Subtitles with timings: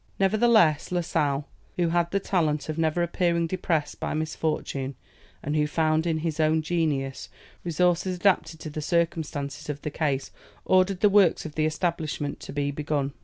[0.19, 4.95] Nevertheless, La Sale, who had the talent of never appearing depressed by misfortune,
[5.43, 7.29] and who found in his own genius
[7.63, 10.31] resources adapted to the circumstances of the case,
[10.65, 13.13] ordered the works of the establishment to be begun.